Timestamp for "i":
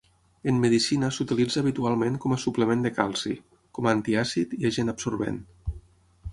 4.61-4.65